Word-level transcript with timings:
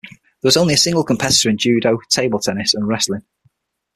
There 0.41 0.47
was 0.47 0.57
only 0.57 0.73
a 0.73 0.77
single 0.77 1.03
competitor 1.03 1.47
in 1.51 1.59
judo, 1.59 1.99
table 2.09 2.39
tennis, 2.39 2.73
and 2.73 2.87
wrestling. 2.87 3.21